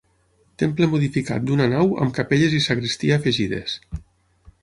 Temple 0.61 0.87
modificat 0.93 1.45
d'una 1.49 1.67
nau 1.75 1.93
amb 2.05 2.15
capelles 2.17 2.57
i 2.59 2.63
sagristia 2.69 3.19
afegides. 3.21 3.79